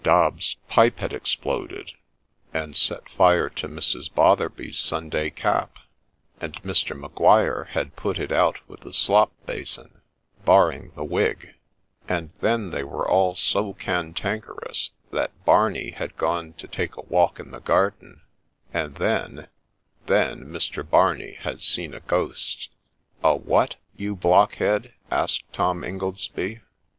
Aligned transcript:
Dobbs's 0.03 0.55
pipe 0.67 0.97
had 0.97 1.13
exploded, 1.13 1.91
and 2.51 2.75
set 2.75 3.07
fire 3.07 3.49
to 3.49 3.69
Mrs. 3.69 4.09
Botherby's 4.11 4.79
Sunday 4.79 5.29
cap; 5.29 5.77
and 6.39 6.55
Mr. 6.63 6.97
Maguire 6.99 7.65
had 7.73 7.95
put 7.95 8.17
it 8.17 8.31
out 8.31 8.67
with 8.67 8.79
the 8.79 8.93
slop 8.93 9.31
basin,' 9.45 10.01
barring 10.43 10.91
the 10.95 11.03
wig;' 11.03 11.49
and 12.09 12.31
then 12.39 12.71
they 12.71 12.83
were 12.83 13.07
all 13.07 13.35
so' 13.35 13.73
cantankerous,' 13.73 14.89
that 15.11 15.29
Barney 15.45 15.91
had 15.91 16.17
gone 16.17 16.53
to 16.53 16.67
take 16.67 16.95
a 16.97 17.01
walk 17.05 17.39
in 17.39 17.51
the 17.51 17.59
garden; 17.59 18.21
and 18.73 18.95
then— 18.95 19.49
then 20.07 20.45
Mr. 20.45 20.83
Barney 20.83 21.33
had 21.33 21.61
seen 21.61 21.93
a 21.93 21.99
ghost!' 21.99 22.69
A 23.23 23.35
what? 23.35 23.75
you 23.95 24.15
blockhead!' 24.15 24.93
asked 25.11 25.43
Tom 25.53 25.83
Ingoldsby. 25.83 26.61